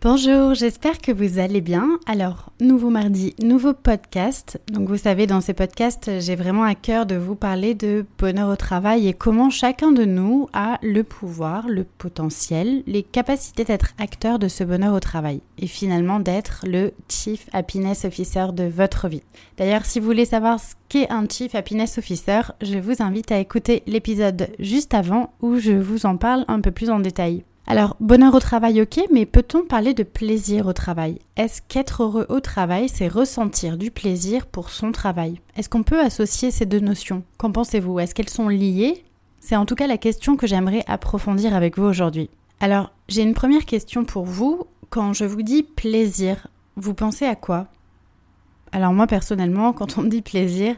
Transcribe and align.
Bonjour, 0.00 0.54
j'espère 0.54 1.00
que 1.00 1.10
vous 1.10 1.40
allez 1.40 1.60
bien. 1.60 1.98
Alors, 2.06 2.52
nouveau 2.60 2.88
mardi, 2.88 3.34
nouveau 3.42 3.72
podcast. 3.72 4.60
Donc 4.72 4.88
vous 4.88 4.96
savez, 4.96 5.26
dans 5.26 5.40
ces 5.40 5.54
podcasts, 5.54 6.20
j'ai 6.20 6.36
vraiment 6.36 6.62
à 6.62 6.76
cœur 6.76 7.04
de 7.04 7.16
vous 7.16 7.34
parler 7.34 7.74
de 7.74 8.06
bonheur 8.16 8.48
au 8.48 8.54
travail 8.54 9.08
et 9.08 9.12
comment 9.12 9.50
chacun 9.50 9.90
de 9.90 10.04
nous 10.04 10.48
a 10.52 10.78
le 10.84 11.02
pouvoir, 11.02 11.66
le 11.66 11.82
potentiel, 11.82 12.84
les 12.86 13.02
capacités 13.02 13.64
d'être 13.64 13.94
acteur 13.98 14.38
de 14.38 14.46
ce 14.46 14.62
bonheur 14.62 14.94
au 14.94 15.00
travail 15.00 15.40
et 15.58 15.66
finalement 15.66 16.20
d'être 16.20 16.64
le 16.64 16.92
Chief 17.08 17.48
Happiness 17.52 18.04
Officer 18.04 18.52
de 18.52 18.68
votre 18.68 19.08
vie. 19.08 19.24
D'ailleurs, 19.56 19.84
si 19.84 19.98
vous 19.98 20.06
voulez 20.06 20.26
savoir 20.26 20.60
ce 20.60 20.74
qu'est 20.88 21.10
un 21.10 21.26
Chief 21.28 21.56
Happiness 21.56 21.98
Officer, 21.98 22.42
je 22.62 22.78
vous 22.78 23.02
invite 23.02 23.32
à 23.32 23.40
écouter 23.40 23.82
l'épisode 23.88 24.46
juste 24.60 24.94
avant 24.94 25.32
où 25.40 25.58
je 25.58 25.72
vous 25.72 26.06
en 26.06 26.16
parle 26.16 26.44
un 26.46 26.60
peu 26.60 26.70
plus 26.70 26.88
en 26.88 27.00
détail. 27.00 27.42
Alors, 27.70 27.96
bonheur 28.00 28.34
au 28.34 28.40
travail, 28.40 28.80
ok, 28.80 28.98
mais 29.12 29.26
peut-on 29.26 29.62
parler 29.62 29.92
de 29.92 30.02
plaisir 30.02 30.66
au 30.66 30.72
travail? 30.72 31.18
Est-ce 31.36 31.60
qu'être 31.60 32.02
heureux 32.02 32.24
au 32.30 32.40
travail, 32.40 32.88
c'est 32.88 33.08
ressentir 33.08 33.76
du 33.76 33.90
plaisir 33.90 34.46
pour 34.46 34.70
son 34.70 34.90
travail? 34.90 35.38
Est-ce 35.54 35.68
qu'on 35.68 35.82
peut 35.82 36.00
associer 36.00 36.50
ces 36.50 36.64
deux 36.64 36.80
notions? 36.80 37.24
Qu'en 37.36 37.52
pensez-vous? 37.52 38.00
Est-ce 38.00 38.14
qu'elles 38.14 38.30
sont 38.30 38.48
liées? 38.48 39.04
C'est 39.40 39.54
en 39.54 39.66
tout 39.66 39.74
cas 39.74 39.86
la 39.86 39.98
question 39.98 40.38
que 40.38 40.46
j'aimerais 40.46 40.82
approfondir 40.86 41.54
avec 41.54 41.76
vous 41.76 41.84
aujourd'hui. 41.84 42.30
Alors, 42.60 42.90
j'ai 43.06 43.20
une 43.20 43.34
première 43.34 43.66
question 43.66 44.06
pour 44.06 44.24
vous. 44.24 44.66
Quand 44.88 45.12
je 45.12 45.26
vous 45.26 45.42
dis 45.42 45.62
plaisir, 45.62 46.46
vous 46.76 46.94
pensez 46.94 47.26
à 47.26 47.34
quoi? 47.34 47.66
Alors 48.72 48.94
moi 48.94 49.06
personnellement, 49.06 49.72
quand 49.74 49.98
on 49.98 50.04
dit 50.04 50.22
plaisir, 50.22 50.74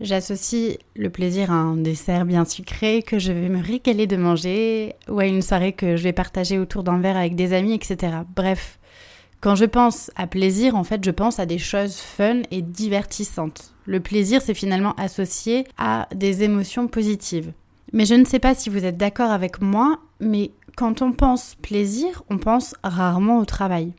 J'associe 0.00 0.78
le 0.96 1.10
plaisir 1.10 1.52
à 1.52 1.56
un 1.56 1.76
dessert 1.76 2.24
bien 2.24 2.46
sucré 2.46 3.02
que 3.02 3.18
je 3.18 3.32
vais 3.32 3.50
me 3.50 3.62
régaler 3.62 4.06
de 4.06 4.16
manger 4.16 4.94
ou 5.08 5.18
à 5.18 5.26
une 5.26 5.42
soirée 5.42 5.74
que 5.74 5.96
je 5.96 6.02
vais 6.02 6.14
partager 6.14 6.58
autour 6.58 6.84
d'un 6.84 6.98
verre 7.00 7.18
avec 7.18 7.34
des 7.34 7.52
amis, 7.52 7.74
etc. 7.74 8.14
Bref, 8.34 8.78
quand 9.42 9.56
je 9.56 9.66
pense 9.66 10.10
à 10.16 10.26
plaisir, 10.26 10.74
en 10.74 10.84
fait, 10.84 11.04
je 11.04 11.10
pense 11.10 11.38
à 11.38 11.44
des 11.44 11.58
choses 11.58 11.96
fun 11.96 12.40
et 12.50 12.62
divertissantes. 12.62 13.74
Le 13.84 14.00
plaisir, 14.00 14.40
c'est 14.40 14.54
finalement 14.54 14.94
associé 14.94 15.64
à 15.76 16.08
des 16.14 16.44
émotions 16.44 16.88
positives. 16.88 17.52
Mais 17.92 18.06
je 18.06 18.14
ne 18.14 18.24
sais 18.24 18.38
pas 18.38 18.54
si 18.54 18.70
vous 18.70 18.86
êtes 18.86 18.96
d'accord 18.96 19.30
avec 19.30 19.60
moi, 19.60 19.98
mais 20.18 20.52
quand 20.76 21.02
on 21.02 21.12
pense 21.12 21.56
plaisir, 21.60 22.22
on 22.30 22.38
pense 22.38 22.74
rarement 22.82 23.38
au 23.38 23.44
travail. 23.44 23.92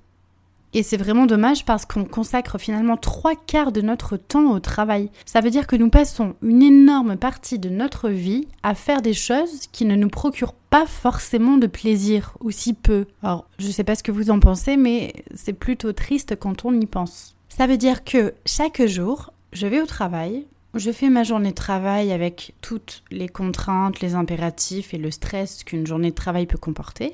Et 0.73 0.83
c'est 0.83 0.97
vraiment 0.97 1.25
dommage 1.25 1.65
parce 1.65 1.85
qu'on 1.85 2.05
consacre 2.05 2.57
finalement 2.57 2.95
trois 2.97 3.35
quarts 3.35 3.71
de 3.71 3.81
notre 3.81 4.15
temps 4.15 4.51
au 4.51 4.59
travail. 4.59 5.09
Ça 5.25 5.41
veut 5.41 5.49
dire 5.49 5.67
que 5.67 5.75
nous 5.75 5.89
passons 5.89 6.35
une 6.41 6.63
énorme 6.63 7.17
partie 7.17 7.59
de 7.59 7.69
notre 7.69 8.09
vie 8.09 8.47
à 8.63 8.73
faire 8.73 9.01
des 9.01 9.13
choses 9.13 9.67
qui 9.71 9.85
ne 9.85 9.95
nous 9.95 10.07
procurent 10.07 10.53
pas 10.69 10.85
forcément 10.85 11.57
de 11.57 11.67
plaisir, 11.67 12.37
ou 12.39 12.51
si 12.51 12.73
peu. 12.73 13.05
Alors, 13.21 13.45
je 13.59 13.69
sais 13.69 13.83
pas 13.83 13.95
ce 13.95 14.03
que 14.03 14.11
vous 14.13 14.29
en 14.29 14.39
pensez, 14.39 14.77
mais 14.77 15.13
c'est 15.35 15.53
plutôt 15.53 15.91
triste 15.91 16.37
quand 16.39 16.63
on 16.63 16.79
y 16.79 16.85
pense. 16.85 17.35
Ça 17.49 17.67
veut 17.67 17.77
dire 17.77 18.05
que 18.05 18.33
chaque 18.45 18.85
jour, 18.85 19.33
je 19.51 19.67
vais 19.67 19.81
au 19.81 19.85
travail, 19.85 20.47
je 20.73 20.91
fais 20.91 21.09
ma 21.09 21.23
journée 21.23 21.49
de 21.49 21.55
travail 21.55 22.11
avec 22.11 22.53
toutes 22.61 23.03
les 23.11 23.27
contraintes, 23.27 23.99
les 23.99 24.15
impératifs 24.15 24.93
et 24.93 24.97
le 24.97 25.11
stress 25.11 25.63
qu'une 25.63 25.85
journée 25.85 26.11
de 26.11 26.15
travail 26.15 26.45
peut 26.45 26.57
comporter. 26.57 27.13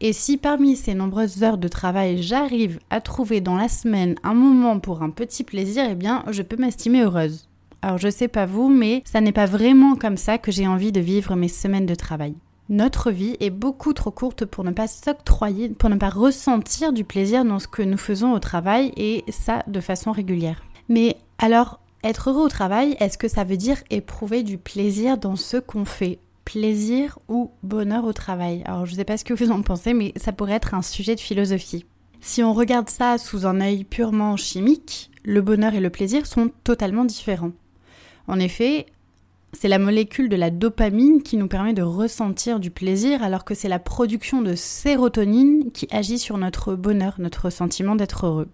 Et 0.00 0.12
si 0.12 0.36
parmi 0.36 0.76
ces 0.76 0.94
nombreuses 0.94 1.44
heures 1.44 1.58
de 1.58 1.68
travail, 1.68 2.22
j'arrive 2.22 2.80
à 2.90 3.00
trouver 3.00 3.40
dans 3.40 3.56
la 3.56 3.68
semaine 3.68 4.16
un 4.24 4.34
moment 4.34 4.80
pour 4.80 5.02
un 5.02 5.10
petit 5.10 5.44
plaisir, 5.44 5.84
eh 5.88 5.94
bien, 5.94 6.24
je 6.30 6.42
peux 6.42 6.56
m'estimer 6.56 7.02
heureuse. 7.02 7.48
Alors 7.82 7.98
je 7.98 8.10
sais 8.10 8.28
pas 8.28 8.44
vous, 8.44 8.68
mais 8.68 9.02
ça 9.04 9.20
n'est 9.20 9.32
pas 9.32 9.46
vraiment 9.46 9.94
comme 9.94 10.16
ça 10.16 10.38
que 10.38 10.52
j'ai 10.52 10.66
envie 10.66 10.92
de 10.92 11.00
vivre 11.00 11.36
mes 11.36 11.48
semaines 11.48 11.86
de 11.86 11.94
travail. 11.94 12.34
Notre 12.68 13.10
vie 13.10 13.36
est 13.40 13.50
beaucoup 13.50 13.92
trop 13.94 14.10
courte 14.10 14.44
pour 14.44 14.64
ne 14.64 14.70
pas 14.70 14.86
s'octroyer, 14.86 15.70
pour 15.70 15.90
ne 15.90 15.96
pas 15.96 16.10
ressentir 16.10 16.92
du 16.92 17.04
plaisir 17.04 17.44
dans 17.44 17.58
ce 17.58 17.66
que 17.66 17.82
nous 17.82 17.96
faisons 17.96 18.32
au 18.32 18.38
travail 18.38 18.92
et 18.96 19.24
ça 19.28 19.64
de 19.66 19.80
façon 19.80 20.12
régulière. 20.12 20.62
Mais 20.88 21.16
alors, 21.38 21.80
être 22.02 22.30
heureux 22.30 22.44
au 22.44 22.48
travail, 22.48 22.96
est-ce 23.00 23.18
que 23.18 23.28
ça 23.28 23.44
veut 23.44 23.56
dire 23.56 23.82
éprouver 23.90 24.42
du 24.42 24.58
plaisir 24.58 25.18
dans 25.18 25.36
ce 25.36 25.58
qu'on 25.58 25.84
fait? 25.84 26.18
Plaisir 26.44 27.18
ou 27.28 27.50
bonheur 27.62 28.04
au 28.04 28.12
travail? 28.12 28.62
Alors 28.64 28.86
je 28.86 28.92
ne 28.92 28.96
sais 28.96 29.04
pas 29.04 29.16
ce 29.16 29.24
que 29.24 29.34
vous 29.34 29.50
en 29.50 29.62
pensez, 29.62 29.92
mais 29.92 30.12
ça 30.16 30.32
pourrait 30.32 30.54
être 30.54 30.74
un 30.74 30.82
sujet 30.82 31.14
de 31.14 31.20
philosophie. 31.20 31.84
Si 32.20 32.42
on 32.42 32.52
regarde 32.52 32.88
ça 32.88 33.18
sous 33.18 33.46
un 33.46 33.60
œil 33.60 33.84
purement 33.84 34.36
chimique, 34.36 35.10
le 35.24 35.42
bonheur 35.42 35.74
et 35.74 35.80
le 35.80 35.90
plaisir 35.90 36.26
sont 36.26 36.50
totalement 36.64 37.04
différents. 37.04 37.52
En 38.28 38.38
effet, 38.38 38.86
c'est 39.52 39.68
la 39.68 39.78
molécule 39.78 40.28
de 40.28 40.36
la 40.36 40.50
dopamine 40.50 41.22
qui 41.22 41.36
nous 41.36 41.48
permet 41.48 41.72
de 41.72 41.82
ressentir 41.82 42.60
du 42.60 42.70
plaisir 42.70 43.22
alors 43.22 43.44
que 43.44 43.54
c'est 43.54 43.68
la 43.68 43.78
production 43.78 44.42
de 44.42 44.54
sérotonine 44.54 45.70
qui 45.72 45.88
agit 45.90 46.18
sur 46.18 46.38
notre 46.38 46.74
bonheur, 46.74 47.16
notre 47.18 47.50
sentiment 47.50 47.96
d'être 47.96 48.26
heureux. 48.26 48.48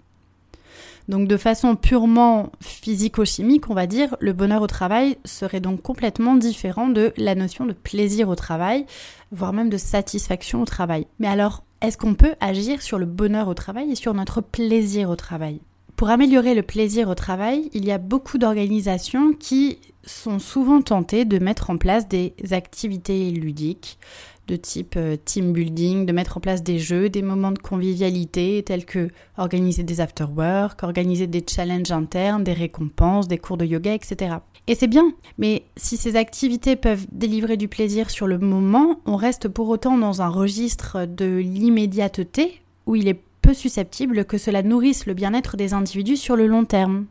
Donc 1.09 1.29
de 1.29 1.37
façon 1.37 1.77
purement 1.77 2.51
physico-chimique, 2.61 3.71
on 3.71 3.75
va 3.75 3.87
dire, 3.87 4.17
le 4.21 4.33
bonheur 4.33 4.63
au 4.63 4.67
travail 4.67 5.19
serait 5.25 5.61
donc 5.61 5.83
complètement 5.83 6.35
différent 6.35 6.89
de 6.89 7.13
la 7.17 7.35
notion 7.35 7.65
de 7.65 7.73
plaisir 7.73 8.29
au 8.29 8.35
travail, 8.35 8.87
voire 9.31 9.53
même 9.53 9.71
de 9.71 9.77
satisfaction 9.77 10.63
au 10.63 10.65
travail. 10.65 11.07
Mais 11.21 11.29
alors, 11.29 11.63
est-ce 11.81 11.99
qu'on 11.99 12.15
peut 12.15 12.35
agir 12.41 12.83
sur 12.83 12.99
le 12.99 13.07
bonheur 13.07 13.49
au 13.49 13.55
travail 13.55 13.93
et 13.93 13.97
sur 13.97 14.15
notre 14.15 14.41
plaisir 14.41 15.11
au 15.11 15.17
travail? 15.17 15.61
Pour 15.95 16.11
améliorer 16.11 16.55
le 16.55 16.63
plaisir 16.63 17.09
au 17.09 17.15
travail, 17.15 17.71
il 17.73 17.87
y 17.87 17.91
a 17.91 17.99
beaucoup 17.99 18.37
d'organisations 18.37 19.33
qui 19.33 19.79
sont 20.05 20.39
souvent 20.39 20.83
tentées 20.83 21.25
de 21.25 21.39
mettre 21.39 21.71
en 21.71 21.79
place 21.79 22.07
des 22.07 22.35
activités 22.51 23.31
ludiques, 23.31 23.99
de 24.47 24.57
type 24.57 24.95
euh, 24.97 25.17
team 25.23 25.53
building, 25.53 26.07
de 26.07 26.13
mettre 26.13 26.37
en 26.37 26.41
place 26.41 26.63
des 26.63 26.79
jeux, 26.79 27.09
des 27.09 27.23
moments 27.23 27.53
de 27.53 27.59
convivialité 27.59 28.63
tels 28.65 28.85
que 28.85 29.09
organiser 29.39 29.83
des 29.83 30.01
after-work, 30.01 30.83
organiser 30.83 31.27
des 31.27 31.45
challenges 31.47 31.91
internes, 31.91 32.45
des 32.45 32.53
récompenses, 32.53 33.29
des 33.29 33.39
cours 33.39 33.57
de 33.57 33.65
yoga, 33.65 33.95
etc. 33.95 34.37
Et 34.67 34.75
c'est 34.75 34.89
bien, 34.89 35.13
mais 35.39 35.65
si 35.77 35.97
ces 35.97 36.17
activités 36.17 36.77
peuvent 36.77 37.07
délivrer 37.13 37.57
du 37.57 37.69
plaisir 37.69 38.11
sur 38.11 38.27
le 38.27 38.39
moment, 38.39 39.01
on 39.07 39.17
reste 39.17 39.49
pour 39.49 39.69
autant 39.69 39.97
dans 39.97 40.23
un 40.23 40.29
registre 40.29 41.07
de 41.07 41.37
l'immédiateté 41.37 42.63
où 42.87 42.97
il 42.97 43.09
est 43.09 43.21
peu 43.43 43.55
susceptible 43.55 44.25
que 44.25 44.39
cela 44.39 44.63
nourrisse 44.63 45.07
le 45.07 45.15
bien-être 45.15 45.57
des 45.57 45.73
individus 45.73 46.17
sur 46.17 46.35
le 46.35 46.49
long 46.49 46.65
terme. 46.65 47.07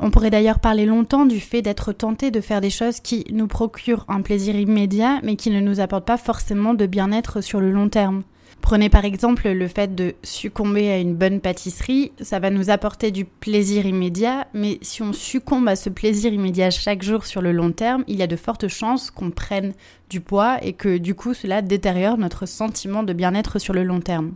On 0.00 0.10
pourrait 0.10 0.30
d'ailleurs 0.30 0.60
parler 0.60 0.86
longtemps 0.86 1.26
du 1.26 1.40
fait 1.40 1.60
d'être 1.60 1.92
tenté 1.92 2.30
de 2.30 2.40
faire 2.40 2.60
des 2.60 2.70
choses 2.70 3.00
qui 3.00 3.24
nous 3.32 3.48
procurent 3.48 4.04
un 4.08 4.22
plaisir 4.22 4.54
immédiat 4.54 5.20
mais 5.24 5.36
qui 5.36 5.50
ne 5.50 5.60
nous 5.60 5.80
apportent 5.80 6.06
pas 6.06 6.16
forcément 6.16 6.74
de 6.74 6.86
bien-être 6.86 7.40
sur 7.40 7.60
le 7.60 7.72
long 7.72 7.88
terme. 7.88 8.22
Prenez 8.60 8.90
par 8.90 9.04
exemple 9.04 9.48
le 9.48 9.68
fait 9.68 9.94
de 9.94 10.14
succomber 10.22 10.90
à 10.90 10.98
une 10.98 11.14
bonne 11.14 11.40
pâtisserie, 11.40 12.12
ça 12.20 12.38
va 12.38 12.50
nous 12.50 12.70
apporter 12.70 13.10
du 13.10 13.24
plaisir 13.24 13.86
immédiat, 13.86 14.46
mais 14.52 14.78
si 14.82 15.02
on 15.02 15.12
succombe 15.12 15.68
à 15.68 15.76
ce 15.76 15.88
plaisir 15.88 16.32
immédiat 16.32 16.70
chaque 16.70 17.02
jour 17.02 17.24
sur 17.24 17.40
le 17.40 17.52
long 17.52 17.72
terme, 17.72 18.04
il 18.08 18.18
y 18.18 18.22
a 18.22 18.26
de 18.26 18.36
fortes 18.36 18.68
chances 18.68 19.10
qu'on 19.10 19.30
prenne 19.30 19.72
du 20.10 20.20
poids 20.20 20.58
et 20.62 20.74
que 20.74 20.98
du 20.98 21.14
coup 21.14 21.34
cela 21.34 21.62
détériore 21.62 22.18
notre 22.18 22.46
sentiment 22.46 23.02
de 23.02 23.12
bien-être 23.12 23.58
sur 23.58 23.72
le 23.72 23.84
long 23.84 24.00
terme. 24.00 24.32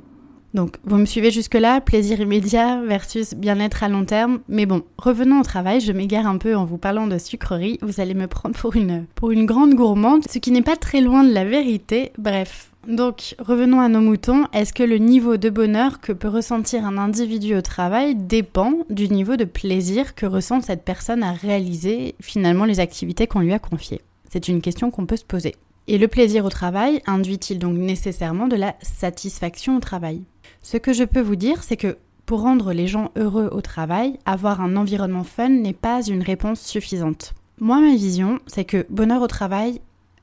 Donc, 0.55 0.77
vous 0.85 0.97
me 0.97 1.07
suivez 1.07 1.31
jusque-là, 1.31 1.81
plaisir 1.81 2.21
immédiat 2.21 2.83
versus 2.83 3.35
bien-être 3.35 3.83
à 3.83 3.89
long 3.89 4.05
terme. 4.05 4.41
Mais 4.49 4.67
bon, 4.67 4.83
revenons 4.99 5.41
au 5.41 5.45
travail, 5.45 5.81
je 5.81 5.93
m'égare 5.93 6.27
un 6.27 6.37
peu 6.37 6.55
en 6.55 6.65
vous 6.65 6.79
parlant 6.79 7.07
de 7.07 7.19
sucrerie. 7.19 7.79
Vous 7.81 8.01
allez 8.01 8.15
me 8.15 8.27
prendre 8.27 8.55
pour 8.55 8.77
une, 8.77 9.07
pour 9.15 9.31
une 9.31 9.47
grande 9.47 9.75
gourmande, 9.75 10.23
ce 10.31 10.39
qui 10.39 10.51
n'est 10.51 10.63
pas 10.63 10.77
très 10.77 11.01
loin 11.01 11.25
de 11.25 11.33
la 11.33 11.45
vérité. 11.45 12.13
Bref, 12.19 12.71
Donc, 12.87 13.35
revenons 13.39 13.81
à 13.81 13.89
nos 13.89 14.01
moutons. 14.01 14.45
Est-ce 14.53 14.73
que 14.73 14.83
le 14.83 14.99
niveau 14.99 15.37
de 15.37 15.49
bonheur 15.49 16.01
que 16.01 16.13
peut 16.13 16.29
ressentir 16.29 16.85
un 16.85 16.99
individu 16.99 17.55
au 17.55 17.63
travail 17.63 18.15
dépend 18.15 18.75
du 18.91 19.09
niveau 19.09 19.37
de 19.37 19.45
plaisir 19.45 20.15
que 20.15 20.27
ressent 20.27 20.61
cette 20.61 20.85
personne 20.85 21.23
à 21.23 21.33
réaliser 21.33 22.15
finalement 22.21 22.65
les 22.65 22.81
activités 22.81 23.27
qu'on 23.27 23.41
lui 23.41 23.53
a 23.53 23.59
confiées? 23.59 24.03
C'est 24.31 24.49
une 24.49 24.61
question 24.61 24.91
qu'on 24.91 25.07
peut 25.07 25.17
se 25.17 25.25
poser. 25.25 25.55
Et 25.89 25.99
le 25.99 26.09
plaisir 26.09 26.45
au 26.45 26.49
travail 26.49 27.03
induit-il 27.07 27.59
donc 27.59 27.77
nécessairement 27.77 28.49
de 28.49 28.57
la 28.57 28.75
satisfaction 28.83 29.77
au 29.77 29.81
travail? 29.81 30.23
Ce 30.63 30.77
que 30.77 30.93
je 30.93 31.05
peux 31.05 31.21
vous 31.21 31.37
dire, 31.37 31.63
c'est 31.63 31.77
que 31.77 31.99
pour 32.25 32.43
rendre 32.43 32.73
les 32.73 32.87
gens 32.87 33.11
heureux 33.17 33.51
au 33.53 33.61
travail, 33.61 34.19
avoir 34.25 34.61
un 34.61 34.77
environnement 34.77 35.25
fun 35.25 35.49
n'est 35.49 35.73
pas 35.73 36.03
une 36.03 36.23
réponse 36.23 36.61
suffisante. 36.61 37.35
Moi, 37.59 37.81
ma 37.81 37.95
vision, 37.95 38.39
c'est 38.47 38.65
que 38.65 38.87
bonheur 38.89 39.23
au 39.23 39.27
travail 39.27 39.81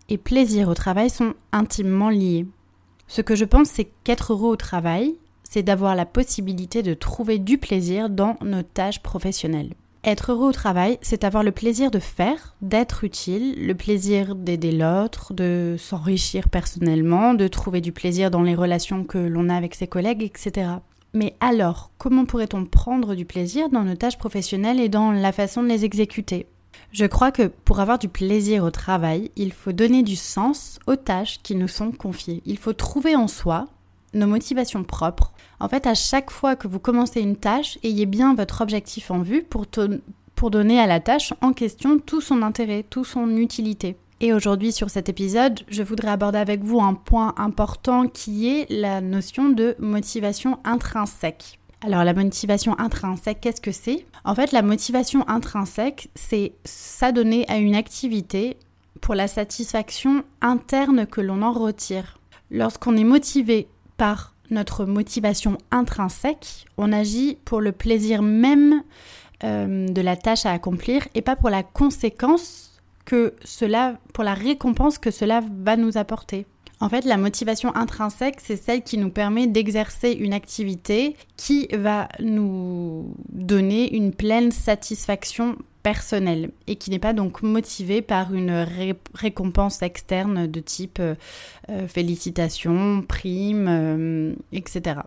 et 0.08 0.18
plaisir 0.18 0.70
au 0.70 0.74
travail 0.74 1.10
sont 1.10 1.34
intimement 1.52 2.10
liés. 2.10 2.48
Ce 3.08 3.22
que 3.22 3.36
je 3.36 3.46
pense, 3.46 3.70
c'est 3.70 3.90
qu'être 4.04 4.34
heureux 4.34 4.52
au 4.52 4.56
travail, 4.56 5.16
c'est 5.44 5.64
d'avoir 5.64 5.96
la 5.96 6.06
possibilité 6.06 6.84
de 6.84 6.94
trouver 6.94 7.38
du 7.38 7.58
plaisir 7.58 8.10
dans 8.10 8.38
nos 8.42 8.64
tâches 8.64 9.02
professionnelles. 9.02 9.74
Être 10.06 10.32
heureux 10.32 10.50
au 10.50 10.54
travail, 10.54 10.98
c'est 11.02 11.26
avoir 11.26 11.44
le 11.44 11.52
plaisir 11.52 11.92
de 11.92 12.00
faire, 12.00 12.56
d'être 12.62 13.04
utile, 13.04 13.68
le 13.68 13.76
plaisir 13.76 14.34
d'aider 14.34 14.72
l'autre, 14.72 15.34
de 15.34 15.76
s'enrichir 15.78 16.48
personnellement, 16.48 17.34
de 17.34 17.50
trouver 17.50 17.82
du 17.82 17.92
plaisir 17.92 18.32
dans 18.32 18.42
les 18.42 18.56
relations 18.56 19.04
que 19.04 19.18
l'on 19.18 19.50
a 19.50 19.56
avec 19.56 19.76
ses 19.76 19.88
collègues, 19.88 20.24
etc. 20.24 20.70
Mais 21.14 21.36
alors, 21.42 21.92
comment 21.98 22.24
pourrait-on 22.24 22.66
prendre 22.66 23.14
du 23.14 23.26
plaisir 23.26 23.70
dans 23.70 23.84
nos 23.84 23.96
tâches 23.96 24.18
professionnelles 24.18 24.80
et 24.80 24.88
dans 24.88 25.12
la 25.12 25.34
façon 25.34 25.64
de 25.64 25.68
les 25.68 25.84
exécuter? 25.84 26.48
Je 26.94 27.06
crois 27.06 27.32
que 27.32 27.48
pour 27.48 27.82
avoir 27.82 28.00
du 28.00 28.08
plaisir 28.08 28.64
au 28.64 28.72
travail, 28.72 29.32
il 29.36 29.52
faut 29.52 29.74
donner 29.74 30.02
du 30.02 30.16
sens 30.16 30.80
aux 30.88 30.96
tâches 30.96 31.40
qui 31.44 31.56
nous 31.56 31.68
sont 31.68 31.92
confiées. 31.92 32.42
Il 32.46 32.58
faut 32.58 32.74
trouver 32.74 33.18
en 33.18 33.28
soi 33.28 33.68
nos 34.14 34.28
motivations 34.28 34.84
propres. 34.84 35.34
En 35.60 35.68
fait, 35.68 35.88
à 35.88 35.94
chaque 35.94 36.32
fois 36.32 36.56
que 36.56 36.68
vous 36.68 36.80
commencez 36.80 37.22
une 37.22 37.36
tâche, 37.36 37.78
ayez 37.84 38.06
bien 38.06 38.34
votre 38.36 38.62
objectif 38.62 39.12
en 39.12 39.22
vue 39.22 39.44
pour, 39.44 39.66
donner 40.50 40.80
à 40.80 40.88
la 40.88 41.00
tâche 41.00 41.34
en 41.42 41.54
question 41.54 42.00
tout 42.00 42.22
son 42.22 42.42
intérêt, 42.42 42.84
toute 42.90 43.06
son 43.06 43.30
utilité. 43.38 43.98
Et 44.22 44.34
aujourd'hui, 44.34 44.72
sur 44.72 44.90
cet 44.90 45.08
épisode, 45.10 45.62
je 45.70 45.84
voudrais 45.84 46.10
aborder 46.10 46.40
avec 46.40 46.64
vous 46.64 46.82
un 46.82 46.94
point 46.94 47.34
important 47.38 48.08
qui 48.08 48.50
est 48.50 48.70
la 48.70 49.00
notion 49.00 49.50
de 49.50 49.76
motivation 49.80 50.60
intrinsèque. 50.66 51.60
Alors 51.82 52.04
la 52.04 52.14
motivation 52.14 52.78
intrinsèque, 52.78 53.40
qu'est-ce 53.40 53.62
que 53.62 53.72
c'est? 53.72 54.06
En 54.26 54.36
fait, 54.36 54.52
la 54.52 54.62
motivation 54.62 55.28
intrinsèque, 55.30 56.10
c'est 56.16 56.52
s'adonner 56.66 57.48
à 57.48 57.58
une 57.58 57.76
activité 57.76 58.58
pour 59.00 59.16
la 59.16 59.30
satisfaction 59.30 60.24
interne 60.42 61.06
que 61.06 61.22
l'on 61.22 61.42
en 61.42 61.54
retire. 61.54 62.20
Lorsqu'on 62.52 62.98
est 62.98 63.06
motivé 63.06 63.70
par 64.00 64.34
notre 64.50 64.86
motivation 64.86 65.58
intrinsèque, 65.70 66.66
on 66.78 66.92
agit 66.92 67.38
pour 67.46 67.62
le 67.62 67.72
plaisir 67.72 68.24
même 68.24 68.82
euh, 69.44 69.88
de 69.88 70.02
la 70.02 70.16
tâche 70.16 70.46
à 70.46 70.52
accomplir 70.54 71.08
et 71.14 71.22
pas 71.22 71.36
pour 71.36 71.50
la 71.52 71.62
conséquence 71.62 72.82
que 73.06 73.36
cela, 73.44 74.00
pour 74.14 74.24
la 74.24 74.34
récompense 74.34 74.98
que 74.98 75.12
cela 75.12 75.42
va 75.64 75.76
nous 75.76 75.98
apporter. 75.98 76.48
En 76.80 76.88
fait, 76.88 77.04
la 77.04 77.18
motivation 77.18 77.76
intrinsèque, 77.76 78.40
c'est 78.42 78.56
celle 78.56 78.84
qui 78.84 78.98
nous 78.98 79.10
permet 79.10 79.48
d'exercer 79.48 80.14
une 80.14 80.34
activité 80.34 81.18
qui 81.36 81.68
va 81.74 82.08
nous 82.22 83.14
donner 83.28 83.94
une 83.94 84.14
pleine 84.14 84.52
satisfaction 84.52 85.58
personnelle 85.84 86.52
et 86.68 86.76
qui 86.76 86.90
n'est 86.90 87.00
pas 87.00 87.14
donc 87.14 87.42
motivée 87.42 88.02
par 88.02 88.34
une 88.34 88.66
récompense 89.14 89.82
externe 89.82 90.48
de 90.48 90.60
type 90.60 91.00
euh, 91.00 91.16
euh, 91.70 91.88
félicitations, 91.88 93.04
primes, 93.08 93.68
euh, 93.70 94.34
etc. 94.52 95.02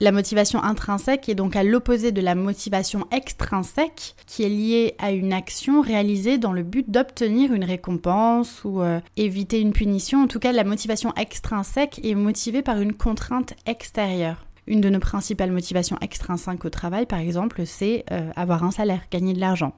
La 0.00 0.12
motivation 0.12 0.62
intrinsèque 0.62 1.28
est 1.28 1.34
donc 1.34 1.56
à 1.56 1.62
l'opposé 1.62 2.12
de 2.12 2.20
la 2.20 2.34
motivation 2.34 3.06
extrinsèque 3.10 4.14
qui 4.26 4.42
est 4.42 4.48
liée 4.48 4.94
à 4.98 5.10
une 5.10 5.32
action 5.32 5.80
réalisée 5.80 6.36
dans 6.36 6.52
le 6.52 6.62
but 6.62 6.90
d'obtenir 6.90 7.52
une 7.52 7.64
récompense 7.64 8.62
ou 8.64 8.82
euh, 8.82 9.00
éviter 9.16 9.60
une 9.60 9.72
punition. 9.72 10.22
En 10.22 10.26
tout 10.26 10.38
cas, 10.38 10.52
la 10.52 10.64
motivation 10.64 11.14
extrinsèque 11.14 12.00
est 12.04 12.14
motivée 12.14 12.62
par 12.62 12.80
une 12.80 12.92
contrainte 12.92 13.54
extérieure. 13.66 14.46
Une 14.66 14.80
de 14.80 14.90
nos 14.90 15.00
principales 15.00 15.52
motivations 15.52 15.96
extrinsèques 16.00 16.64
au 16.64 16.70
travail, 16.70 17.06
par 17.06 17.20
exemple, 17.20 17.64
c'est 17.64 18.04
avoir 18.34 18.64
un 18.64 18.72
salaire, 18.72 19.02
gagner 19.12 19.32
de 19.32 19.38
l'argent. 19.38 19.72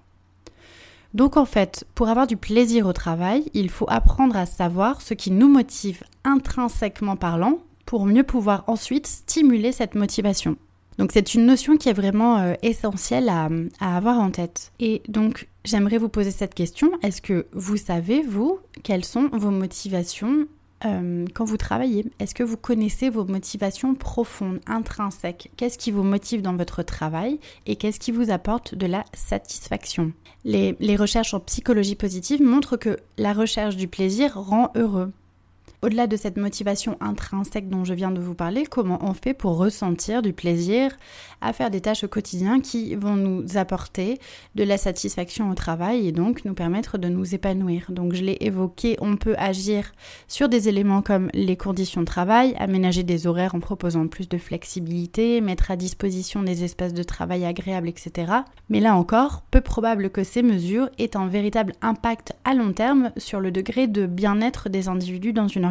Donc 1.14 1.37
en 1.37 1.44
fait, 1.44 1.84
pour 1.94 2.08
avoir 2.08 2.26
du 2.26 2.37
plaisir 2.37 2.87
au 2.87 2.93
travail, 2.93 3.50
il 3.55 3.70
faut 3.70 3.87
apprendre 3.88 4.37
à 4.37 4.46
savoir 4.46 5.00
ce 5.00 5.14
qui 5.14 5.31
nous 5.31 5.49
motive 5.49 6.02
intrinsèquement 6.25 7.16
parlant 7.16 7.58
pour 7.87 8.05
mieux 8.05 8.25
pouvoir 8.25 8.64
ensuite 8.66 9.06
stimuler 9.06 9.72
cette 9.72 9.94
motivation. 9.94 10.56
Donc 10.99 11.12
c'est 11.12 11.34
une 11.34 11.46
notion 11.46 11.76
qui 11.76 11.88
est 11.88 11.94
vraiment 11.94 12.38
euh, 12.38 12.55
essentielle 12.62 13.28
à, 13.28 13.49
avoir 13.81 14.19
en 14.19 14.31
tête. 14.31 14.72
Et 14.81 15.02
donc 15.08 15.49
j'aimerais 15.64 15.96
vous 15.96 16.08
poser 16.08 16.32
cette 16.32 16.55
question. 16.55 16.90
Est-ce 17.02 17.22
que 17.22 17.46
vous 17.52 17.76
savez, 17.76 18.22
vous, 18.22 18.58
quelles 18.82 19.05
sont 19.05 19.28
vos 19.32 19.50
motivations 19.50 20.46
euh, 20.85 21.25
quand 21.35 21.45
vous 21.45 21.57
travaillez 21.57 22.07
Est-ce 22.19 22.35
que 22.35 22.43
vous 22.43 22.57
connaissez 22.57 23.11
vos 23.11 23.25
motivations 23.25 23.95
profondes, 23.95 24.61
intrinsèques? 24.67 25.51
Qu'est-ce 25.57 25.79
qui 25.79 25.91
vous 25.91 26.03
motive 26.03 26.43
dans 26.43 26.57
votre 26.57 26.83
travail 26.83 27.41
et 27.67 27.77
qu'est-ce 27.77 28.01
qui 28.01 28.13
vous 28.13 28.31
apporte 28.31 28.75
de 28.75 28.87
la 28.87 29.05
satisfaction? 29.13 30.13
Les 30.45 30.97
recherches 30.97 31.35
en 31.35 31.41
psychologie 31.41 31.97
positive 31.97 32.43
montrent 32.43 32.77
que 32.77 32.97
la 33.19 33.33
recherche 33.33 33.77
du 33.77 33.89
plaisir 33.89 34.35
rend 34.35 34.71
heureux. 34.77 35.13
Au-delà 35.81 36.09
de 36.09 36.17
cette 36.17 36.39
motivation 36.39 36.97
intrinsèque 37.01 37.69
dont 37.69 37.85
je 37.85 37.95
viens 37.95 38.11
de 38.11 38.21
vous 38.21 38.35
parler, 38.35 38.65
comment 38.65 38.99
on 39.01 39.15
fait 39.15 39.33
pour 39.33 39.59
ressentir 39.59 40.23
du 40.23 40.33
plaisir 40.33 40.91
à 41.41 41.53
faire 41.53 41.71
des 41.71 41.81
tâches 41.81 42.03
au 42.03 42.09
quotidien 42.09 42.61
qui 42.61 42.97
vont 42.97 43.15
nous 43.15 43.57
apporter 43.57 44.19
de 44.57 44.65
la 44.65 44.77
satisfaction 44.77 45.49
au 45.51 45.55
travail 45.55 46.09
et 46.09 46.11
donc 46.11 46.45
nous 46.45 46.55
permettre 46.55 46.99
de 46.99 47.09
nous 47.09 47.33
épanouir? 47.33 47.87
Donc 47.91 48.13
je 48.15 48.25
l'ai 48.25 48.39
évoqué, 48.41 48.97
on 49.01 49.17
peut 49.17 49.37
agir 49.39 49.93
sur 50.27 50.49
des 50.49 50.69
éléments 50.69 51.01
comme 51.01 51.31
les 51.33 51.57
conditions 51.57 52.01
de 52.01 52.07
travail, 52.07 52.57
aménager 52.59 53.05
des 53.05 53.29
horaires 53.29 53.55
en 53.55 53.61
proposant 53.61 54.09
plus 54.09 54.29
de 54.29 54.37
flexibilité, 54.37 55.41
mettre 55.41 55.71
à 55.71 55.77
disposition 55.77 56.43
des 56.43 56.65
espaces 56.65 56.93
de 56.93 57.05
travail 57.05 57.45
agréables, 57.45 57.89
etc. 57.89 58.33
Mais 58.69 58.81
là 58.81 58.97
encore, 58.97 59.43
peu 59.53 59.61
probable 59.61 60.11
que 60.11 60.25
ces 60.25 60.43
mesures 60.43 60.91
aient 60.99 61.17
un 61.17 61.29
véritable 61.29 61.75
impact 61.83 62.33
à 62.45 62.55
long 62.55 62.73
terme 62.73 63.13
sur 63.17 63.39
le 63.39 63.53
degré 63.53 63.87
de 63.87 64.07
bien-être 64.07 64.69
des 64.69 64.89
individus 64.89 65.33
dans 65.33 65.47
une 65.47 65.68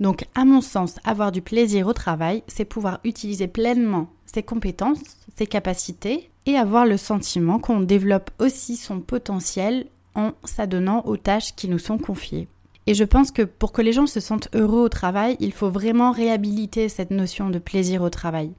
Donc 0.00 0.26
à 0.34 0.44
mon 0.44 0.60
sens, 0.60 0.96
avoir 1.04 1.32
du 1.32 1.42
plaisir 1.42 1.86
au 1.86 1.92
travail, 1.92 2.42
c'est 2.46 2.64
pouvoir 2.64 3.00
utiliser 3.04 3.48
pleinement 3.48 4.08
ses 4.26 4.42
compétences, 4.42 5.02
ses 5.36 5.46
capacités 5.46 6.30
et 6.46 6.56
avoir 6.56 6.86
le 6.86 6.96
sentiment 6.96 7.58
qu'on 7.58 7.80
développe 7.80 8.30
aussi 8.38 8.76
son 8.76 9.00
potentiel 9.00 9.86
en 10.14 10.32
s'adonnant 10.44 11.02
aux 11.06 11.16
tâches 11.16 11.54
qui 11.54 11.68
nous 11.68 11.78
sont 11.78 11.98
confiées. 11.98 12.48
Et 12.86 12.94
je 12.94 13.04
pense 13.04 13.30
que 13.30 13.42
pour 13.42 13.72
que 13.72 13.82
les 13.82 13.92
gens 13.92 14.06
se 14.06 14.20
sentent 14.20 14.48
heureux 14.54 14.82
au 14.82 14.88
travail, 14.88 15.36
il 15.38 15.52
faut 15.52 15.70
vraiment 15.70 16.12
réhabiliter 16.12 16.88
cette 16.88 17.10
notion 17.10 17.50
de 17.50 17.58
plaisir 17.58 18.02
au 18.02 18.10
travail. 18.10 18.52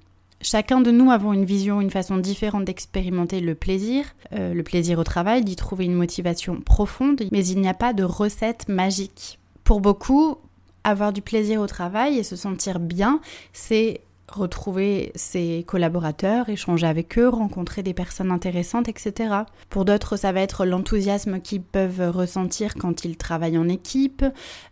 Chacun 0.43 0.81
de 0.81 0.89
nous 0.89 1.12
avons 1.12 1.34
une 1.34 1.46
vision, 1.46 1.81
une 1.81 1.91
façon 1.91 2.17
différente 2.17 2.65
d'expérimenter 2.65 3.41
le 3.41 3.53
plaisir, 3.53 4.05
euh, 4.34 4.53
le 4.53 4.63
plaisir 4.63 4.98
au 4.98 5.03
travail, 5.03 5.43
d'y 5.43 5.55
trouver 5.55 5.86
une 5.86 5.93
motivation 5.93 6.62
profonde, 6.62 7.22
mais 7.31 7.46
il 7.46 7.62
n'y 7.62 7.67
a 7.67 7.75
pas 7.75 7.93
de 7.93 8.03
recette 8.03 8.67
magique. 8.67 9.38
Pour 9.72 9.80
beaucoup, 9.80 10.36
avoir 10.84 11.13
du 11.13 11.22
plaisir 11.22 11.62
au 11.62 11.66
travail 11.66 12.18
et 12.18 12.24
se 12.24 12.36
sentir 12.36 12.78
bien, 12.82 13.22
c'est 13.54 14.01
retrouver 14.28 15.13
ses 15.16 15.63
collaborateurs, 15.66 16.50
échanger 16.50 16.86
avec 16.86 17.18
eux, 17.18 17.30
rencontrer 17.30 17.82
des 17.82 17.94
personnes 17.94 18.32
intéressantes, 18.32 18.90
etc. 18.90 19.34
Pour 19.70 19.86
d'autres, 19.86 20.18
ça 20.18 20.34
va 20.34 20.42
être 20.42 20.66
l'enthousiasme 20.66 21.40
qu'ils 21.40 21.62
peuvent 21.62 22.12
ressentir 22.13 22.75
quand 22.75 23.06
ils 23.06 23.16
travaillent 23.16 23.58
en 23.58 23.70
équipe, 23.70 24.25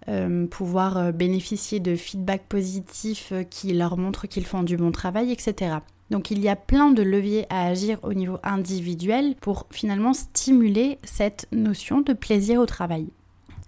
euh, 0.10 0.48
pouvoir 0.48 0.98
euh, 0.98 1.12
bénéficier 1.14 1.80
de 1.80 1.96
feedback 1.96 2.44
positifs 2.50 3.32
qui 3.50 3.72
leur 3.72 3.96
montrent 3.96 4.28
qu'ils 4.28 4.46
font 4.46 4.64
du 4.64 4.76
bon 4.76 4.92
travail, 4.92 5.32
etc. 5.32 5.78
Donc 6.10 6.30
il 6.30 6.42
y 6.42 6.50
a 6.50 6.58
plein 6.58 6.92
de 6.92 7.04
leviers 7.04 7.46
à 7.50 7.68
agir 7.68 8.00
au 8.04 8.14
niveau 8.14 8.38
individuel 8.44 9.36
pour 9.40 9.66
finalement 9.72 10.12
stimuler 10.12 10.98
cette 11.06 11.48
notion 11.54 12.02
de 12.02 12.12
plaisir 12.12 12.60
au 12.60 12.66
travail. 12.66 13.08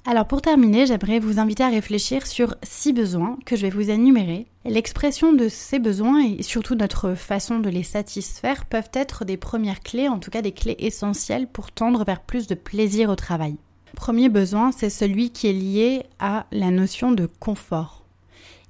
Alors 0.03 0.25
pour 0.25 0.41
terminer, 0.41 0.87
j'aimerais 0.87 1.19
vous 1.19 1.39
inviter 1.39 1.63
à 1.63 1.69
réfléchir 1.69 2.25
sur 2.25 2.55
six 2.63 2.91
besoins 2.91 3.37
que 3.45 3.55
je 3.55 3.61
vais 3.61 3.69
vous 3.69 3.91
énumérer. 3.91 4.47
L'expression 4.65 5.31
de 5.31 5.47
ces 5.47 5.77
besoins 5.77 6.25
et 6.25 6.41
surtout 6.41 6.73
notre 6.73 7.13
façon 7.13 7.59
de 7.59 7.69
les 7.69 7.83
satisfaire 7.83 8.65
peuvent 8.65 8.89
être 8.93 9.25
des 9.25 9.37
premières 9.37 9.81
clés, 9.81 10.07
en 10.07 10.17
tout 10.17 10.31
cas 10.31 10.41
des 10.41 10.53
clés 10.53 10.75
essentielles 10.79 11.45
pour 11.47 11.71
tendre 11.71 12.03
vers 12.03 12.21
plus 12.21 12.47
de 12.47 12.55
plaisir 12.55 13.11
au 13.11 13.15
travail. 13.15 13.57
Premier 13.95 14.29
besoin, 14.29 14.71
c'est 14.71 14.89
celui 14.89 15.29
qui 15.29 15.47
est 15.47 15.53
lié 15.53 16.03
à 16.17 16.47
la 16.51 16.71
notion 16.71 17.11
de 17.11 17.27
confort. 17.27 18.03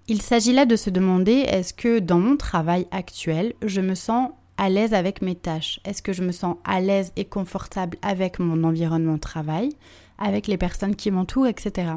Il 0.09 0.21
s'agit 0.21 0.51
là 0.51 0.65
de 0.65 0.75
se 0.75 0.89
demander 0.89 1.45
est-ce 1.47 1.73
que 1.73 1.99
dans 1.99 2.19
mon 2.19 2.35
travail 2.35 2.87
actuel, 2.91 3.53
je 3.61 3.79
me 3.79 3.95
sens 3.95 4.31
à 4.57 4.67
l'aise 4.67 4.93
avec 4.93 5.21
mes 5.21 5.35
tâches? 5.35 5.79
Est-ce 5.85 6.01
que 6.01 6.11
je 6.11 6.23
me 6.23 6.33
sens 6.33 6.57
à 6.65 6.81
l'aise 6.81 7.13
et 7.15 7.25
confortable 7.25 7.97
avec 8.01 8.37
mon 8.39 8.65
environnement 8.65 9.13
de 9.13 9.19
travail? 9.19 9.69
Avec 10.21 10.47
les 10.47 10.57
personnes 10.57 10.95
qui 10.95 11.11
m'entourent, 11.11 11.47
etc. 11.47 11.93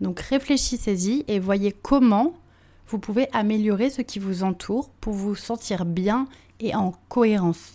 Donc 0.00 0.20
réfléchissez-y 0.20 1.24
et 1.28 1.38
voyez 1.38 1.72
comment 1.72 2.34
vous 2.88 2.98
pouvez 2.98 3.28
améliorer 3.32 3.88
ce 3.88 4.02
qui 4.02 4.18
vous 4.18 4.42
entoure 4.42 4.90
pour 5.00 5.14
vous 5.14 5.34
sentir 5.34 5.84
bien 5.84 6.26
et 6.60 6.74
en 6.74 6.92
cohérence. 7.08 7.72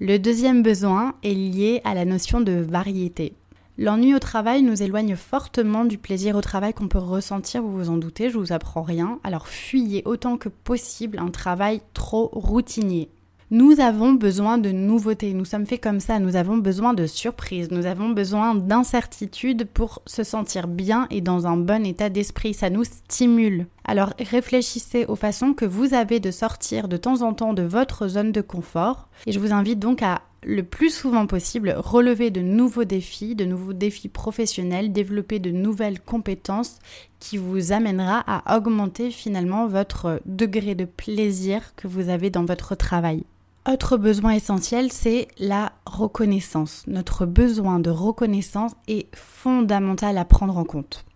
Le 0.00 0.18
deuxième 0.18 0.62
besoin 0.62 1.14
est 1.22 1.34
lié 1.34 1.80
à 1.84 1.94
la 1.94 2.04
notion 2.04 2.40
de 2.40 2.52
variété. 2.52 3.34
L'ennui 3.76 4.14
au 4.14 4.18
travail 4.18 4.62
nous 4.62 4.82
éloigne 4.82 5.16
fortement 5.16 5.84
du 5.84 5.98
plaisir 5.98 6.36
au 6.36 6.40
travail 6.40 6.74
qu'on 6.74 6.88
peut 6.88 6.98
ressentir, 6.98 7.62
vous 7.62 7.76
vous 7.76 7.90
en 7.90 7.96
doutez, 7.96 8.30
je 8.30 8.38
vous 8.38 8.52
apprends 8.52 8.82
rien. 8.82 9.18
Alors 9.24 9.48
fuyez 9.48 10.02
autant 10.04 10.36
que 10.36 10.48
possible 10.48 11.18
un 11.18 11.30
travail 11.30 11.80
trop 11.92 12.28
routinier. 12.32 13.08
Nous 13.56 13.78
avons 13.78 14.14
besoin 14.14 14.58
de 14.58 14.72
nouveautés, 14.72 15.32
nous 15.32 15.44
sommes 15.44 15.64
faits 15.64 15.80
comme 15.80 16.00
ça, 16.00 16.18
nous 16.18 16.34
avons 16.34 16.56
besoin 16.56 16.92
de 16.92 17.06
surprises, 17.06 17.70
nous 17.70 17.86
avons 17.86 18.08
besoin 18.08 18.56
d'incertitudes 18.56 19.68
pour 19.72 20.02
se 20.06 20.24
sentir 20.24 20.66
bien 20.66 21.06
et 21.12 21.20
dans 21.20 21.46
un 21.46 21.56
bon 21.56 21.86
état 21.86 22.08
d'esprit, 22.08 22.52
ça 22.52 22.68
nous 22.68 22.82
stimule. 22.82 23.68
Alors 23.84 24.12
réfléchissez 24.18 25.06
aux 25.06 25.14
façons 25.14 25.54
que 25.54 25.64
vous 25.64 25.94
avez 25.94 26.18
de 26.18 26.32
sortir 26.32 26.88
de 26.88 26.96
temps 26.96 27.22
en 27.22 27.32
temps 27.32 27.54
de 27.54 27.62
votre 27.62 28.08
zone 28.08 28.32
de 28.32 28.40
confort. 28.40 29.08
Et 29.24 29.30
je 29.30 29.38
vous 29.38 29.52
invite 29.52 29.78
donc 29.78 30.02
à 30.02 30.22
le 30.42 30.64
plus 30.64 30.90
souvent 30.90 31.28
possible 31.28 31.76
relever 31.78 32.32
de 32.32 32.40
nouveaux 32.40 32.82
défis, 32.82 33.36
de 33.36 33.44
nouveaux 33.44 33.72
défis 33.72 34.08
professionnels, 34.08 34.92
développer 34.92 35.38
de 35.38 35.52
nouvelles 35.52 36.00
compétences 36.00 36.80
qui 37.20 37.36
vous 37.36 37.70
amènera 37.70 38.24
à 38.26 38.56
augmenter 38.56 39.12
finalement 39.12 39.68
votre 39.68 40.20
degré 40.26 40.74
de 40.74 40.86
plaisir 40.86 41.76
que 41.76 41.86
vous 41.86 42.08
avez 42.08 42.30
dans 42.30 42.44
votre 42.44 42.74
travail. 42.74 43.24
Autre 43.66 43.96
besoin 43.96 44.32
essentiel, 44.32 44.92
c'est 44.92 45.26
la 45.38 45.72
reconnaissance. 45.86 46.84
Notre 46.86 47.24
besoin 47.24 47.80
de 47.80 47.88
reconnaissance 47.88 48.72
est 48.88 49.06
fondamental 49.16 50.18
à 50.18 50.26
prendre 50.26 50.58
en 50.58 50.64
compte. 50.64 51.06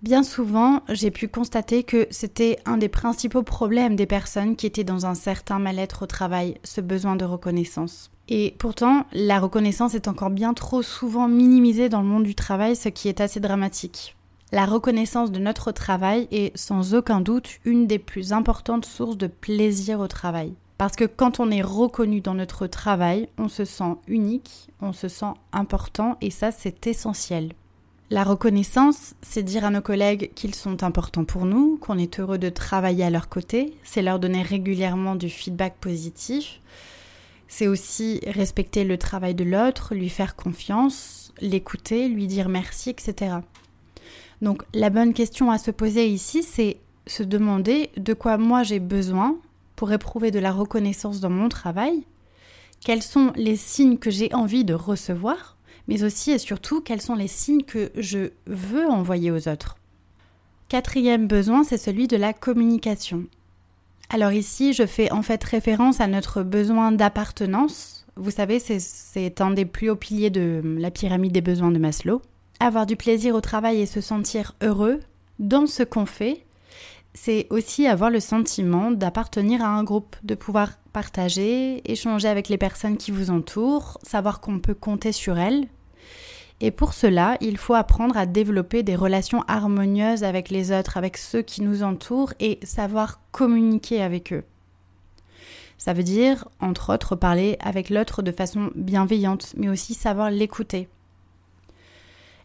Bien 0.00 0.22
souvent, 0.22 0.80
j'ai 0.88 1.10
pu 1.10 1.28
constater 1.28 1.82
que 1.82 2.06
c'était 2.10 2.60
un 2.64 2.78
des 2.78 2.88
principaux 2.88 3.42
problèmes 3.42 3.94
des 3.94 4.06
personnes 4.06 4.56
qui 4.56 4.64
étaient 4.64 4.84
dans 4.84 5.04
un 5.04 5.14
certain 5.14 5.58
mal-être 5.58 6.04
au 6.04 6.06
travail, 6.06 6.54
ce 6.64 6.80
besoin 6.80 7.14
de 7.14 7.26
reconnaissance. 7.26 8.10
Et 8.30 8.54
pourtant, 8.58 9.04
la 9.12 9.38
reconnaissance 9.38 9.94
est 9.94 10.08
encore 10.08 10.30
bien 10.30 10.54
trop 10.54 10.80
souvent 10.80 11.28
minimisée 11.28 11.90
dans 11.90 12.00
le 12.00 12.08
monde 12.08 12.24
du 12.24 12.34
travail, 12.34 12.74
ce 12.74 12.88
qui 12.88 13.08
est 13.08 13.20
assez 13.20 13.40
dramatique. 13.40 14.16
La 14.50 14.64
reconnaissance 14.64 15.30
de 15.30 15.40
notre 15.40 15.72
travail 15.72 16.26
est 16.30 16.56
sans 16.56 16.94
aucun 16.94 17.20
doute 17.20 17.58
une 17.66 17.86
des 17.86 17.98
plus 17.98 18.32
importantes 18.32 18.86
sources 18.86 19.18
de 19.18 19.26
plaisir 19.26 20.00
au 20.00 20.08
travail. 20.08 20.54
Parce 20.78 20.94
que 20.94 21.04
quand 21.04 21.40
on 21.40 21.50
est 21.50 21.62
reconnu 21.62 22.20
dans 22.20 22.34
notre 22.34 22.68
travail, 22.68 23.28
on 23.36 23.48
se 23.48 23.64
sent 23.64 23.96
unique, 24.06 24.70
on 24.80 24.92
se 24.92 25.08
sent 25.08 25.34
important 25.52 26.16
et 26.20 26.30
ça 26.30 26.52
c'est 26.52 26.86
essentiel. 26.86 27.52
La 28.10 28.24
reconnaissance, 28.24 29.14
c'est 29.20 29.42
dire 29.42 29.64
à 29.64 29.70
nos 29.70 29.82
collègues 29.82 30.30
qu'ils 30.34 30.54
sont 30.54 30.82
importants 30.84 31.24
pour 31.24 31.44
nous, 31.44 31.76
qu'on 31.78 31.98
est 31.98 32.20
heureux 32.20 32.38
de 32.38 32.48
travailler 32.48 33.04
à 33.04 33.10
leur 33.10 33.28
côté, 33.28 33.74
c'est 33.82 34.02
leur 34.02 34.20
donner 34.20 34.40
régulièrement 34.40 35.16
du 35.16 35.28
feedback 35.28 35.74
positif, 35.78 36.60
c'est 37.48 37.66
aussi 37.66 38.20
respecter 38.26 38.84
le 38.84 38.98
travail 38.98 39.34
de 39.34 39.44
l'autre, 39.44 39.94
lui 39.94 40.08
faire 40.08 40.36
confiance, 40.36 41.32
l'écouter, 41.40 42.08
lui 42.08 42.28
dire 42.28 42.48
merci, 42.48 42.90
etc. 42.90 43.38
Donc 44.42 44.62
la 44.72 44.90
bonne 44.90 45.12
question 45.12 45.50
à 45.50 45.58
se 45.58 45.72
poser 45.72 46.06
ici, 46.06 46.44
c'est 46.44 46.78
se 47.06 47.24
demander 47.24 47.90
de 47.96 48.14
quoi 48.14 48.38
moi 48.38 48.62
j'ai 48.62 48.80
besoin 48.80 49.38
pour 49.78 49.92
éprouver 49.92 50.32
de 50.32 50.40
la 50.40 50.50
reconnaissance 50.50 51.20
dans 51.20 51.30
mon 51.30 51.48
travail, 51.48 52.02
quels 52.84 53.00
sont 53.00 53.32
les 53.36 53.54
signes 53.54 53.96
que 53.96 54.10
j'ai 54.10 54.34
envie 54.34 54.64
de 54.64 54.74
recevoir, 54.74 55.56
mais 55.86 56.02
aussi 56.02 56.32
et 56.32 56.38
surtout 56.38 56.80
quels 56.80 57.00
sont 57.00 57.14
les 57.14 57.28
signes 57.28 57.62
que 57.62 57.92
je 57.96 58.30
veux 58.48 58.88
envoyer 58.88 59.30
aux 59.30 59.46
autres. 59.46 59.76
Quatrième 60.68 61.28
besoin, 61.28 61.62
c'est 61.62 61.78
celui 61.78 62.08
de 62.08 62.16
la 62.16 62.32
communication. 62.32 63.26
Alors 64.10 64.32
ici, 64.32 64.72
je 64.72 64.84
fais 64.84 65.12
en 65.12 65.22
fait 65.22 65.44
référence 65.44 66.00
à 66.00 66.08
notre 66.08 66.42
besoin 66.42 66.90
d'appartenance. 66.90 68.04
Vous 68.16 68.32
savez, 68.32 68.58
c'est 68.58 69.40
un 69.40 69.52
des 69.52 69.64
plus 69.64 69.90
hauts 69.90 69.96
piliers 69.96 70.30
de 70.30 70.60
la 70.64 70.90
pyramide 70.90 71.32
des 71.32 71.40
besoins 71.40 71.70
de 71.70 71.78
Maslow. 71.78 72.20
Avoir 72.58 72.84
du 72.84 72.96
plaisir 72.96 73.36
au 73.36 73.40
travail 73.40 73.80
et 73.80 73.86
se 73.86 74.00
sentir 74.00 74.56
heureux 74.60 74.98
dans 75.38 75.68
ce 75.68 75.84
qu'on 75.84 76.04
fait, 76.06 76.44
c'est 77.20 77.46
aussi 77.50 77.86
avoir 77.86 78.10
le 78.10 78.20
sentiment 78.20 78.92
d'appartenir 78.92 79.62
à 79.62 79.68
un 79.68 79.82
groupe, 79.82 80.14
de 80.22 80.36
pouvoir 80.36 80.70
partager, 80.92 81.82
échanger 81.90 82.28
avec 82.28 82.48
les 82.48 82.58
personnes 82.58 82.96
qui 82.96 83.10
vous 83.10 83.30
entourent, 83.30 83.98
savoir 84.02 84.40
qu'on 84.40 84.60
peut 84.60 84.74
compter 84.74 85.10
sur 85.10 85.36
elles, 85.36 85.66
et 86.60 86.70
pour 86.70 86.92
cela, 86.92 87.36
il 87.40 87.56
faut 87.56 87.74
apprendre 87.74 88.16
à 88.16 88.26
développer 88.26 88.82
des 88.82 88.96
relations 88.96 89.42
harmonieuses 89.48 90.24
avec 90.24 90.48
les 90.48 90.72
autres, 90.72 90.96
avec 90.96 91.16
ceux 91.16 91.42
qui 91.42 91.62
nous 91.62 91.82
entourent 91.82 92.34
et 92.40 92.58
savoir 92.62 93.20
communiquer 93.32 94.00
avec 94.02 94.32
eux. 94.32 94.44
Ça 95.76 95.92
veut 95.92 96.02
dire, 96.02 96.48
entre 96.60 96.92
autres, 96.92 97.14
parler 97.14 97.56
avec 97.60 97.90
l'autre 97.90 98.22
de 98.22 98.32
façon 98.32 98.70
bienveillante, 98.74 99.54
mais 99.56 99.68
aussi 99.68 99.94
savoir 99.94 100.30
l'écouter. 100.30 100.88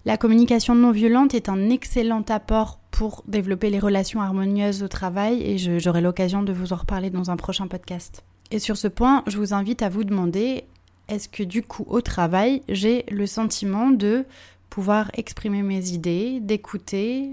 La 0.05 0.17
communication 0.17 0.75
non 0.75 0.91
violente 0.91 1.33
est 1.33 1.49
un 1.49 1.69
excellent 1.69 2.25
apport 2.29 2.79
pour 2.93 3.23
développer 3.27 3.71
les 3.71 3.79
relations 3.79 4.21
harmonieuses 4.21 4.83
au 4.83 4.87
travail 4.87 5.41
et 5.41 5.57
j'aurai 5.57 5.99
l'occasion 5.99 6.43
de 6.43 6.53
vous 6.53 6.73
en 6.73 6.75
reparler 6.75 7.09
dans 7.09 7.31
un 7.31 7.35
prochain 7.35 7.65
podcast. 7.65 8.23
Et 8.51 8.59
sur 8.59 8.77
ce 8.77 8.87
point, 8.87 9.23
je 9.25 9.37
vous 9.37 9.55
invite 9.55 9.81
à 9.81 9.89
vous 9.89 10.03
demander 10.03 10.63
est-ce 11.09 11.27
que 11.27 11.41
du 11.41 11.63
coup 11.63 11.85
au 11.89 12.01
travail, 12.01 12.61
j'ai 12.69 13.03
le 13.09 13.25
sentiment 13.25 13.89
de 13.89 14.25
pouvoir 14.69 15.09
exprimer 15.15 15.63
mes 15.63 15.89
idées, 15.89 16.39
d'écouter, 16.39 17.31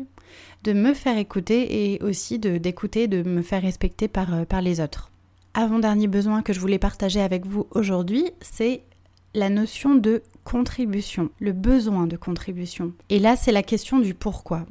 de 0.64 0.72
me 0.72 0.94
faire 0.94 1.18
écouter 1.18 1.92
et 1.92 2.02
aussi 2.02 2.38
d'écouter, 2.38 3.06
de 3.06 3.22
me 3.22 3.42
faire 3.42 3.60
respecter 3.60 4.10
euh, 4.16 4.46
par 4.46 4.62
les 4.62 4.80
autres. 4.80 5.10
Avant-dernier 5.52 6.06
besoin 6.06 6.40
que 6.40 6.54
je 6.54 6.60
voulais 6.60 6.78
partager 6.78 7.20
avec 7.20 7.44
vous 7.44 7.66
aujourd'hui, 7.72 8.24
c'est 8.40 8.80
la 9.34 9.50
notion 9.50 9.94
de 9.94 10.22
contribution, 10.44 11.28
le 11.38 11.52
besoin 11.52 12.06
de 12.06 12.16
contribution. 12.16 12.92
Et 13.10 13.18
là, 13.18 13.36
c'est 13.36 13.52
la 13.52 13.62
question 13.62 13.98
du 13.98 14.14
pourquoi. 14.14 14.64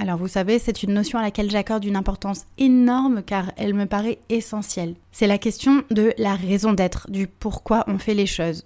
Alors 0.00 0.16
vous 0.16 0.28
savez, 0.28 0.58
c'est 0.58 0.82
une 0.82 0.94
notion 0.94 1.18
à 1.18 1.22
laquelle 1.22 1.50
j'accorde 1.50 1.84
une 1.84 1.94
importance 1.94 2.46
énorme 2.56 3.22
car 3.22 3.52
elle 3.58 3.74
me 3.74 3.84
paraît 3.84 4.18
essentielle. 4.30 4.94
C'est 5.12 5.26
la 5.26 5.36
question 5.36 5.84
de 5.90 6.14
la 6.16 6.34
raison 6.34 6.72
d'être, 6.72 7.10
du 7.10 7.26
pourquoi 7.26 7.84
on 7.86 7.98
fait 7.98 8.14
les 8.14 8.24
choses. 8.24 8.64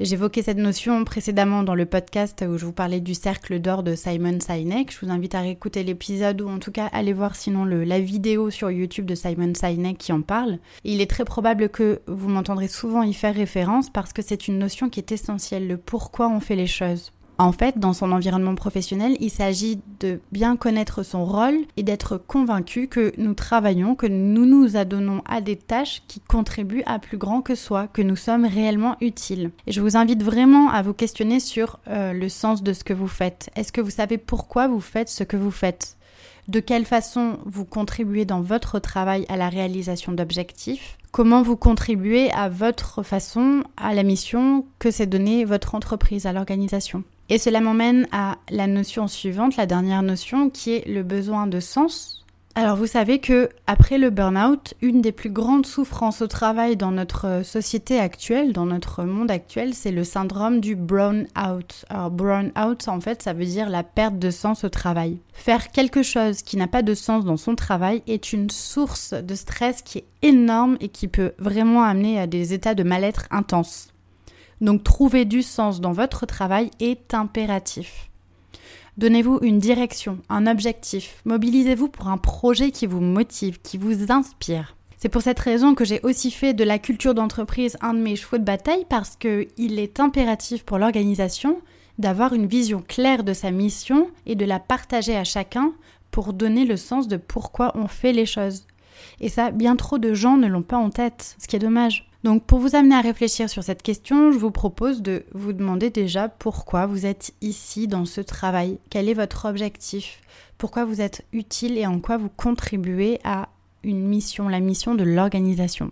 J'évoquais 0.00 0.40
cette 0.40 0.56
notion 0.56 1.04
précédemment 1.04 1.64
dans 1.64 1.74
le 1.74 1.84
podcast 1.84 2.42
où 2.48 2.56
je 2.56 2.64
vous 2.64 2.72
parlais 2.72 3.00
du 3.00 3.12
cercle 3.12 3.60
d'or 3.60 3.82
de 3.82 3.94
Simon 3.94 4.40
Sinek. 4.40 4.90
Je 4.90 5.04
vous 5.04 5.12
invite 5.12 5.34
à 5.34 5.42
réécouter 5.42 5.84
l'épisode 5.84 6.40
ou 6.40 6.48
en 6.48 6.58
tout 6.58 6.72
cas 6.72 6.86
aller 6.86 7.12
voir 7.12 7.36
sinon 7.36 7.66
la 7.66 8.00
vidéo 8.00 8.48
sur 8.48 8.70
YouTube 8.70 9.04
de 9.04 9.14
Simon 9.14 9.52
Sinek 9.54 9.98
qui 9.98 10.12
en 10.12 10.22
parle. 10.22 10.60
Il 10.82 11.02
est 11.02 11.10
très 11.10 11.26
probable 11.26 11.68
que 11.68 12.00
vous 12.06 12.30
m'entendrez 12.30 12.68
souvent 12.68 13.02
y 13.02 13.12
faire 13.12 13.34
référence 13.34 13.90
parce 13.90 14.14
que 14.14 14.22
c'est 14.22 14.48
une 14.48 14.58
notion 14.58 14.88
qui 14.88 15.00
est 15.00 15.12
essentielle, 15.12 15.68
le 15.68 15.76
pourquoi 15.76 16.30
on 16.30 16.40
fait 16.40 16.56
les 16.56 16.66
choses. 16.66 17.12
En 17.36 17.50
fait, 17.50 17.78
dans 17.78 17.92
son 17.92 18.12
environnement 18.12 18.54
professionnel, 18.54 19.16
il 19.18 19.30
s'agit 19.30 19.80
de 19.98 20.20
bien 20.30 20.56
connaître 20.56 21.02
son 21.02 21.24
rôle 21.24 21.56
et 21.76 21.82
d'être 21.82 22.16
convaincu 22.16 22.86
que 22.86 23.12
nous 23.18 23.34
travaillons, 23.34 23.96
que 23.96 24.06
nous 24.06 24.46
nous 24.46 24.76
adonnons 24.76 25.20
à 25.24 25.40
des 25.40 25.56
tâches 25.56 26.02
qui 26.06 26.20
contribuent 26.20 26.84
à 26.86 27.00
plus 27.00 27.18
grand 27.18 27.42
que 27.42 27.56
soi, 27.56 27.88
que 27.88 28.02
nous 28.02 28.14
sommes 28.14 28.46
réellement 28.46 28.96
utiles. 29.00 29.50
Et 29.66 29.72
je 29.72 29.80
vous 29.80 29.96
invite 29.96 30.22
vraiment 30.22 30.70
à 30.70 30.82
vous 30.82 30.94
questionner 30.94 31.40
sur 31.40 31.80
euh, 31.88 32.12
le 32.12 32.28
sens 32.28 32.62
de 32.62 32.72
ce 32.72 32.84
que 32.84 32.92
vous 32.92 33.08
faites. 33.08 33.50
Est-ce 33.56 33.72
que 33.72 33.80
vous 33.80 33.90
savez 33.90 34.16
pourquoi 34.16 34.68
vous 34.68 34.80
faites 34.80 35.08
ce 35.08 35.24
que 35.24 35.36
vous 35.36 35.50
faites? 35.50 35.96
De 36.46 36.60
quelle 36.60 36.84
façon 36.84 37.38
vous 37.46 37.64
contribuez 37.64 38.26
dans 38.26 38.42
votre 38.42 38.78
travail 38.78 39.24
à 39.28 39.36
la 39.36 39.48
réalisation 39.48 40.12
d'objectifs, 40.12 40.98
comment 41.10 41.42
vous 41.42 41.56
contribuez 41.56 42.30
à 42.32 42.48
votre 42.48 43.02
façon 43.02 43.64
à 43.76 43.94
la 43.94 44.02
mission 44.02 44.66
que 44.78 44.90
s'est 44.90 45.06
donnée 45.06 45.44
votre 45.44 45.74
entreprise, 45.74 46.26
à 46.26 46.32
l'organisation? 46.32 47.02
Et 47.30 47.38
cela 47.38 47.60
m'emmène 47.60 48.06
à 48.12 48.36
la 48.50 48.66
notion 48.66 49.08
suivante, 49.08 49.56
la 49.56 49.66
dernière 49.66 50.02
notion, 50.02 50.50
qui 50.50 50.72
est 50.74 50.86
le 50.86 51.02
besoin 51.02 51.46
de 51.46 51.60
sens. 51.60 52.24
Alors 52.56 52.76
vous 52.76 52.86
savez 52.86 53.18
que 53.18 53.48
après 53.66 53.98
le 53.98 54.10
burn-out, 54.10 54.74
une 54.80 55.00
des 55.00 55.10
plus 55.10 55.30
grandes 55.30 55.66
souffrances 55.66 56.22
au 56.22 56.28
travail 56.28 56.76
dans 56.76 56.92
notre 56.92 57.40
société 57.44 57.98
actuelle, 57.98 58.52
dans 58.52 58.66
notre 58.66 59.02
monde 59.02 59.32
actuel, 59.32 59.74
c'est 59.74 59.90
le 59.90 60.04
syndrome 60.04 60.60
du 60.60 60.76
brown-out. 60.76 61.84
Alors 61.88 62.12
brown-out, 62.12 62.86
en 62.86 63.00
fait, 63.00 63.22
ça 63.22 63.32
veut 63.32 63.44
dire 63.44 63.70
la 63.70 63.82
perte 63.82 64.20
de 64.20 64.30
sens 64.30 64.62
au 64.62 64.68
travail. 64.68 65.18
Faire 65.32 65.72
quelque 65.72 66.04
chose 66.04 66.42
qui 66.42 66.56
n'a 66.56 66.68
pas 66.68 66.82
de 66.82 66.94
sens 66.94 67.24
dans 67.24 67.36
son 67.36 67.56
travail 67.56 68.04
est 68.06 68.32
une 68.32 68.50
source 68.50 69.14
de 69.14 69.34
stress 69.34 69.82
qui 69.82 69.98
est 69.98 70.04
énorme 70.22 70.76
et 70.78 70.90
qui 70.90 71.08
peut 71.08 71.32
vraiment 71.38 71.82
amener 71.82 72.20
à 72.20 72.28
des 72.28 72.54
états 72.54 72.76
de 72.76 72.84
mal-être 72.84 73.26
intenses. 73.32 73.93
Donc 74.60 74.84
trouver 74.84 75.24
du 75.24 75.42
sens 75.42 75.80
dans 75.80 75.92
votre 75.92 76.26
travail 76.26 76.70
est 76.80 77.14
impératif. 77.14 78.10
Donnez-vous 78.96 79.40
une 79.42 79.58
direction, 79.58 80.18
un 80.28 80.46
objectif, 80.46 81.20
mobilisez-vous 81.24 81.88
pour 81.88 82.08
un 82.08 82.18
projet 82.18 82.70
qui 82.70 82.86
vous 82.86 83.00
motive, 83.00 83.60
qui 83.60 83.76
vous 83.76 84.12
inspire. 84.12 84.76
C'est 84.96 85.08
pour 85.08 85.22
cette 85.22 85.40
raison 85.40 85.74
que 85.74 85.84
j'ai 85.84 86.00
aussi 86.02 86.30
fait 86.30 86.54
de 86.54 86.64
la 86.64 86.78
culture 86.78 87.12
d'entreprise 87.12 87.76
un 87.80 87.92
de 87.92 87.98
mes 87.98 88.16
chevaux 88.16 88.38
de 88.38 88.44
bataille 88.44 88.86
parce 88.88 89.16
qu'il 89.16 89.78
est 89.78 90.00
impératif 90.00 90.64
pour 90.64 90.78
l'organisation 90.78 91.60
d'avoir 91.98 92.32
une 92.32 92.46
vision 92.46 92.82
claire 92.86 93.24
de 93.24 93.32
sa 93.32 93.50
mission 93.50 94.08
et 94.26 94.34
de 94.34 94.44
la 94.44 94.60
partager 94.60 95.16
à 95.16 95.24
chacun 95.24 95.72
pour 96.10 96.32
donner 96.32 96.64
le 96.64 96.76
sens 96.76 97.08
de 97.08 97.16
pourquoi 97.16 97.72
on 97.74 97.88
fait 97.88 98.12
les 98.12 98.26
choses. 98.26 98.64
Et 99.20 99.28
ça, 99.28 99.50
bien 99.50 99.76
trop 99.76 99.98
de 99.98 100.14
gens 100.14 100.36
ne 100.36 100.46
l'ont 100.46 100.62
pas 100.62 100.76
en 100.76 100.90
tête, 100.90 101.36
ce 101.38 101.48
qui 101.48 101.56
est 101.56 101.60
dommage. 101.60 102.08
Donc 102.24 102.44
pour 102.44 102.58
vous 102.58 102.74
amener 102.74 102.94
à 102.94 103.02
réfléchir 103.02 103.50
sur 103.50 103.62
cette 103.62 103.82
question, 103.82 104.32
je 104.32 104.38
vous 104.38 104.50
propose 104.50 105.02
de 105.02 105.26
vous 105.34 105.52
demander 105.52 105.90
déjà 105.90 106.30
pourquoi 106.30 106.86
vous 106.86 107.04
êtes 107.04 107.34
ici 107.42 107.86
dans 107.86 108.06
ce 108.06 108.22
travail, 108.22 108.78
quel 108.88 109.10
est 109.10 109.14
votre 109.14 109.44
objectif, 109.44 110.22
pourquoi 110.56 110.86
vous 110.86 111.02
êtes 111.02 111.26
utile 111.34 111.76
et 111.76 111.86
en 111.86 112.00
quoi 112.00 112.16
vous 112.16 112.30
contribuez 112.30 113.20
à 113.24 113.50
une 113.82 114.00
mission, 114.08 114.48
la 114.48 114.60
mission 114.60 114.94
de 114.94 115.04
l'organisation? 115.04 115.90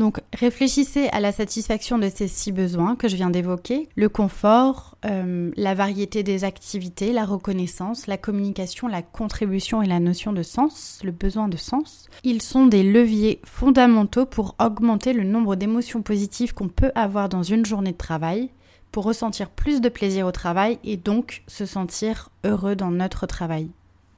Donc 0.00 0.22
réfléchissez 0.32 1.08
à 1.12 1.20
la 1.20 1.30
satisfaction 1.30 1.98
de 1.98 2.08
ces 2.08 2.26
six 2.26 2.52
besoins 2.52 2.96
que 2.96 3.06
je 3.06 3.16
viens 3.16 3.28
d'évoquer, 3.28 3.86
le 3.96 4.08
confort, 4.08 4.96
euh, 5.04 5.50
la 5.58 5.74
variété 5.74 6.22
des 6.22 6.44
activités, 6.44 7.12
la 7.12 7.26
reconnaissance, 7.26 8.06
la 8.06 8.16
communication, 8.16 8.88
la 8.88 9.02
contribution 9.02 9.82
et 9.82 9.86
la 9.86 10.00
notion 10.00 10.32
de 10.32 10.42
sens, 10.42 11.00
le 11.04 11.10
besoin 11.10 11.48
de 11.48 11.58
sens. 11.58 12.06
Ils 12.24 12.40
sont 12.40 12.64
des 12.64 12.82
leviers 12.82 13.42
fondamentaux 13.44 14.24
pour 14.24 14.54
augmenter 14.58 15.12
le 15.12 15.24
nombre 15.24 15.54
d'émotions 15.54 16.00
positives 16.00 16.54
qu'on 16.54 16.68
peut 16.68 16.92
avoir 16.94 17.28
dans 17.28 17.42
une 17.42 17.66
journée 17.66 17.92
de 17.92 17.98
travail, 17.98 18.48
pour 18.92 19.04
ressentir 19.04 19.50
plus 19.50 19.82
de 19.82 19.90
plaisir 19.90 20.26
au 20.26 20.32
travail 20.32 20.78
et 20.82 20.96
donc 20.96 21.42
se 21.46 21.66
sentir 21.66 22.30
heureux 22.42 22.74
dans 22.74 22.90
notre 22.90 23.26
travail. 23.26 23.68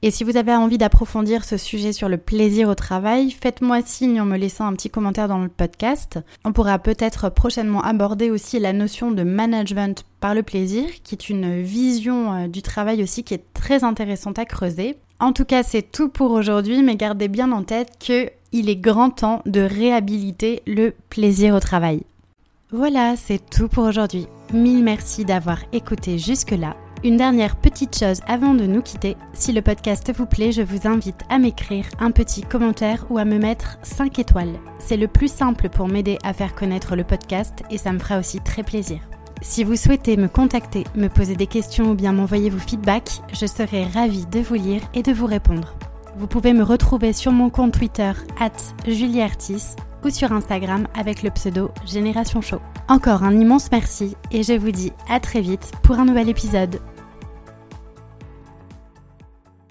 Et 0.05 0.11
si 0.11 0.25
vous 0.25 0.35
avez 0.35 0.53
envie 0.53 0.77
d'approfondir 0.77 1.45
ce 1.45 1.55
sujet 1.55 1.93
sur 1.93 2.09
le 2.09 2.17
plaisir 2.17 2.67
au 2.67 2.75
travail, 2.75 3.31
faites-moi 3.31 3.79
signe 3.85 4.19
en 4.19 4.25
me 4.25 4.35
laissant 4.35 4.65
un 4.65 4.73
petit 4.73 4.89
commentaire 4.89 5.29
dans 5.29 5.41
le 5.41 5.47
podcast. 5.47 6.19
On 6.43 6.51
pourra 6.51 6.77
peut-être 6.77 7.29
prochainement 7.29 7.81
aborder 7.81 8.29
aussi 8.29 8.59
la 8.59 8.73
notion 8.73 9.11
de 9.11 9.23
management 9.23 10.03
par 10.19 10.35
le 10.35 10.43
plaisir, 10.43 10.83
qui 11.05 11.15
est 11.15 11.29
une 11.29 11.61
vision 11.61 12.33
euh, 12.33 12.47
du 12.49 12.61
travail 12.61 13.01
aussi 13.01 13.23
qui 13.23 13.33
est 13.33 13.45
très 13.53 13.85
intéressante 13.85 14.39
à 14.39 14.43
creuser. 14.43 14.97
En 15.21 15.31
tout 15.31 15.45
cas, 15.45 15.63
c'est 15.63 15.89
tout 15.89 16.09
pour 16.09 16.31
aujourd'hui, 16.31 16.83
mais 16.83 16.97
gardez 16.97 17.29
bien 17.29 17.53
en 17.53 17.63
tête 17.63 17.91
que 18.05 18.29
il 18.51 18.69
est 18.69 18.75
grand 18.75 19.09
temps 19.09 19.41
de 19.45 19.61
réhabiliter 19.61 20.63
le 20.67 20.93
plaisir 21.09 21.55
au 21.55 21.61
travail. 21.61 22.01
Voilà, 22.73 23.15
c'est 23.15 23.39
tout 23.49 23.69
pour 23.69 23.85
aujourd'hui. 23.85 24.27
Mille 24.51 24.83
merci 24.83 25.23
d'avoir 25.23 25.59
écouté 25.71 26.19
jusque-là. 26.19 26.75
Une 27.05 27.17
dernière 27.17 27.57
petite 27.57 27.99
chose 27.99 28.21
avant 28.27 28.53
de 28.53 28.65
nous 28.65 28.81
quitter, 28.81 29.17
si 29.33 29.51
le 29.51 29.61
podcast 29.61 30.09
vous 30.15 30.25
plaît, 30.25 30.53
je 30.53 30.61
vous 30.61 30.87
invite 30.87 31.19
à 31.27 31.37
m'écrire 31.37 31.85
un 31.99 32.11
petit 32.11 32.43
commentaire 32.43 33.05
ou 33.09 33.17
à 33.17 33.25
me 33.25 33.37
mettre 33.37 33.77
5 33.83 34.19
étoiles. 34.19 34.57
C'est 34.79 34.95
le 34.95 35.09
plus 35.09 35.29
simple 35.29 35.67
pour 35.67 35.89
m'aider 35.89 36.17
à 36.23 36.31
faire 36.31 36.55
connaître 36.55 36.95
le 36.95 37.03
podcast 37.03 37.61
et 37.69 37.77
ça 37.77 37.91
me 37.91 37.99
fera 37.99 38.19
aussi 38.19 38.39
très 38.39 38.63
plaisir. 38.63 39.01
Si 39.41 39.65
vous 39.65 39.75
souhaitez 39.75 40.15
me 40.15 40.29
contacter, 40.29 40.85
me 40.95 41.09
poser 41.09 41.35
des 41.35 41.45
questions 41.47 41.91
ou 41.91 41.93
bien 41.93 42.13
m'envoyer 42.13 42.49
vos 42.49 42.57
feedbacks, 42.57 43.19
je 43.33 43.47
serai 43.47 43.83
ravie 43.83 44.25
de 44.27 44.39
vous 44.39 44.55
lire 44.55 44.81
et 44.93 45.03
de 45.03 45.11
vous 45.11 45.25
répondre. 45.25 45.75
Vous 46.15 46.27
pouvez 46.27 46.53
me 46.53 46.63
retrouver 46.63 47.11
sur 47.11 47.33
mon 47.33 47.49
compte 47.49 47.73
Twitter, 47.73 48.13
at 48.39 48.51
juliertis, 48.87 49.75
ou 50.05 50.09
sur 50.09 50.31
Instagram 50.31 50.87
avec 50.97 51.21
le 51.21 51.31
pseudo 51.31 51.71
Génération 51.85 52.39
Show. 52.39 52.59
Encore 52.87 53.23
un 53.23 53.37
immense 53.37 53.69
merci 53.71 54.15
et 54.31 54.43
je 54.43 54.53
vous 54.53 54.71
dis 54.71 54.93
à 55.09 55.19
très 55.19 55.41
vite 55.41 55.71
pour 55.83 55.99
un 55.99 56.05
nouvel 56.05 56.29
épisode. 56.29 56.79